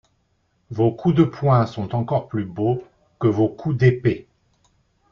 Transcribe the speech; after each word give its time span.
Vos 0.71 0.91
coups 0.91 1.13
de 1.13 1.23
poing 1.23 1.67
sont 1.67 1.93
encore 1.93 2.27
plus 2.27 2.45
beaux 2.45 2.83
que 3.19 3.27
vos 3.27 3.47
coups 3.47 3.77
d’épée. 3.77 4.27